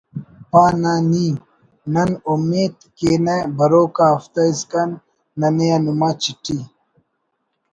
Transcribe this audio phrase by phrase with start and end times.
[0.51, 0.63] پا……
[0.81, 1.27] نہ نی……
[1.93, 4.89] نن اومیت کینہ بروک آ ہفتہ اسکان
[5.39, 6.57] ننے آ نما چٹھی